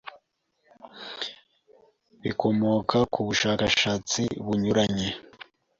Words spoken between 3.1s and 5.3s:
ku bushakashatsi bunyuranye,